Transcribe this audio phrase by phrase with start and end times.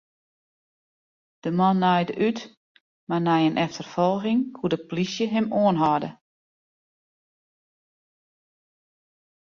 [1.43, 2.39] De man naaide út,
[3.09, 6.09] mar nei in efterfolging koe de plysje him oanhâlde.